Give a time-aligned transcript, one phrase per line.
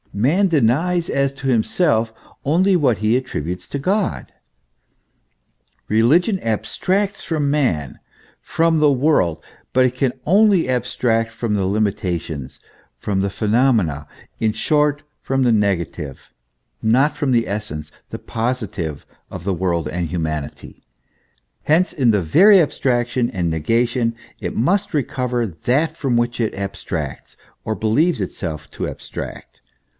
[0.13, 2.11] Man denies as to himself
[2.43, 4.33] only what he attributes to God.
[5.89, 7.99] Eeligion abstracts from man,
[8.41, 9.41] from the world;
[9.73, 12.59] but it can only abstract from the limitations,
[12.97, 14.05] from the phenomena,
[14.39, 16.29] in short, from the negative,
[16.81, 20.83] not from the essence, the positive, of the world and humanity:
[21.63, 27.37] hence, in the very abstraction and negation it must recover that from which it abstracts,
[27.63, 29.61] or believes itself to abstract.